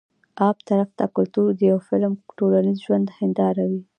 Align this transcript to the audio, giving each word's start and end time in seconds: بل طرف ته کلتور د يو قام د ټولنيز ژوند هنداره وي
بل 0.39 0.55
طرف 0.69 0.89
ته 0.97 1.05
کلتور 1.15 1.47
د 1.59 1.61
يو 1.71 1.77
قام 1.87 2.13
د 2.17 2.21
ټولنيز 2.37 2.77
ژوند 2.85 3.07
هنداره 3.17 3.63
وي 3.69 3.81